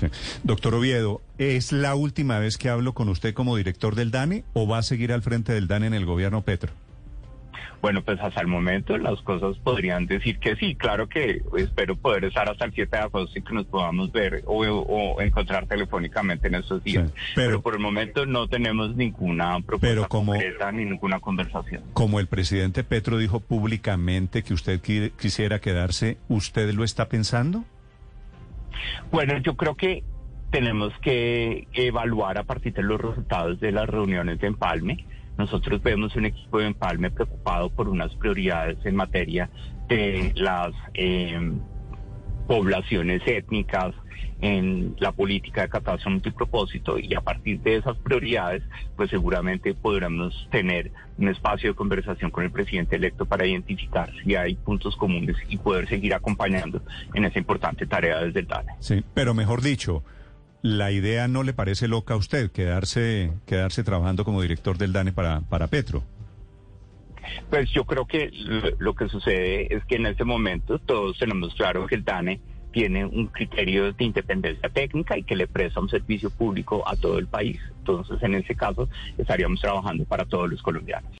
Sí. 0.00 0.06
Doctor 0.42 0.74
Oviedo, 0.74 1.20
¿es 1.38 1.72
la 1.72 1.94
última 1.94 2.38
vez 2.38 2.56
que 2.56 2.68
hablo 2.68 2.94
con 2.94 3.08
usted 3.08 3.34
como 3.34 3.56
director 3.56 3.94
del 3.94 4.10
DANE 4.10 4.44
o 4.54 4.66
va 4.66 4.78
a 4.78 4.82
seguir 4.82 5.12
al 5.12 5.22
frente 5.22 5.52
del 5.52 5.68
DANE 5.68 5.88
en 5.88 5.94
el 5.94 6.06
gobierno 6.06 6.42
Petro? 6.42 6.72
Bueno, 7.82 8.02
pues 8.02 8.20
hasta 8.20 8.40
el 8.42 8.46
momento 8.46 8.96
las 8.98 9.20
cosas 9.22 9.56
podrían 9.58 10.06
decir 10.06 10.38
que 10.38 10.54
sí. 10.56 10.74
Claro 10.74 11.08
que 11.08 11.42
espero 11.56 11.96
poder 11.96 12.24
estar 12.24 12.48
hasta 12.48 12.66
el 12.66 12.74
7 12.74 12.94
de 12.94 13.02
agosto 13.02 13.38
y 13.38 13.42
que 13.42 13.54
nos 13.54 13.66
podamos 13.66 14.12
ver 14.12 14.42
o, 14.46 15.20
encontrar 15.20 15.66
telefónicamente 15.66 16.48
en 16.48 16.56
estos 16.56 16.84
días. 16.84 17.10
pero, 17.34 17.62
por 17.62 17.74
el 17.74 17.80
momento 17.80 18.26
no 18.26 18.48
tenemos 18.48 18.94
ninguna 18.96 19.58
propuesta 19.60 20.08
concreta 20.08 20.70
ni 20.72 20.84
ninguna 20.84 21.20
conversación. 21.20 21.82
Como 21.94 22.20
el 22.20 22.26
presidente 22.26 22.84
Petro 22.84 23.16
dijo 23.16 23.40
públicamente 23.40 24.42
que 24.42 24.52
usted 24.52 24.80
quisiera 24.80 25.60
quedarse, 25.60 26.18
¿usted 26.28 26.72
lo 26.74 26.84
está 26.84 27.08
pensando? 27.08 27.64
Bueno, 29.10 29.38
yo 29.38 29.56
creo 29.56 29.74
que 29.76 30.04
tenemos 30.50 30.92
que 31.00 31.68
evaluar 31.72 32.38
a 32.38 32.44
partir 32.44 32.72
de 32.74 32.82
los 32.82 33.00
resultados 33.00 33.60
de 33.60 33.72
las 33.72 33.88
reuniones 33.88 34.38
de 34.40 34.48
Empalme. 34.48 35.06
Nosotros 35.38 35.82
vemos 35.82 36.16
un 36.16 36.26
equipo 36.26 36.58
de 36.58 36.66
Empalme 36.66 37.10
preocupado 37.10 37.70
por 37.70 37.88
unas 37.88 38.14
prioridades 38.16 38.78
en 38.84 38.96
materia 38.96 39.48
de 39.88 40.32
las 40.36 40.72
eh, 40.94 41.38
poblaciones 42.50 43.22
étnicas, 43.26 43.94
en 44.40 44.96
la 44.98 45.12
política 45.12 45.62
de 45.62 45.68
catástrofe 45.68 46.10
multipropósito 46.10 46.98
y 46.98 47.14
a 47.14 47.20
partir 47.20 47.60
de 47.60 47.76
esas 47.76 47.96
prioridades, 47.98 48.64
pues 48.96 49.08
seguramente 49.08 49.72
podremos 49.72 50.48
tener 50.50 50.90
un 51.16 51.28
espacio 51.28 51.70
de 51.70 51.76
conversación 51.76 52.32
con 52.32 52.42
el 52.42 52.50
presidente 52.50 52.96
electo 52.96 53.24
para 53.24 53.46
identificar 53.46 54.10
si 54.24 54.34
hay 54.34 54.56
puntos 54.56 54.96
comunes 54.96 55.36
y 55.48 55.58
poder 55.58 55.88
seguir 55.88 56.12
acompañando 56.12 56.82
en 57.14 57.24
esa 57.24 57.38
importante 57.38 57.86
tarea 57.86 58.18
desde 58.18 58.40
el 58.40 58.48
DANE. 58.48 58.72
Sí, 58.80 59.04
pero 59.14 59.32
mejor 59.32 59.62
dicho, 59.62 60.02
la 60.60 60.90
idea 60.90 61.28
no 61.28 61.44
le 61.44 61.52
parece 61.52 61.86
loca 61.86 62.14
a 62.14 62.16
usted 62.16 62.50
quedarse, 62.50 63.30
quedarse 63.46 63.84
trabajando 63.84 64.24
como 64.24 64.42
director 64.42 64.76
del 64.76 64.92
DANE 64.92 65.12
para, 65.12 65.42
para 65.42 65.68
Petro. 65.68 66.02
Pues 67.50 67.68
yo 67.72 67.84
creo 67.84 68.06
que 68.06 68.30
lo, 68.78 68.94
que 68.94 69.08
sucede 69.08 69.74
es 69.74 69.84
que 69.84 69.96
en 69.96 70.06
este 70.06 70.24
momento 70.24 70.78
todos 70.78 71.18
tenemos 71.18 71.52
claro 71.54 71.86
que 71.88 71.96
el 71.96 72.04
DANE 72.04 72.40
tiene 72.72 73.04
un 73.04 73.26
criterio 73.26 73.92
de 73.92 74.04
independencia 74.04 74.68
técnica 74.68 75.18
y 75.18 75.24
que 75.24 75.34
le 75.34 75.48
presta 75.48 75.80
un 75.80 75.88
servicio 75.88 76.30
público 76.30 76.88
a 76.88 76.94
todo 76.94 77.18
el 77.18 77.26
país. 77.26 77.60
Entonces, 77.78 78.22
en 78.22 78.36
ese 78.36 78.54
caso, 78.54 78.88
estaríamos 79.18 79.60
trabajando 79.60 80.04
para 80.04 80.24
todos 80.24 80.48
los 80.48 80.62
colombianos. 80.62 81.10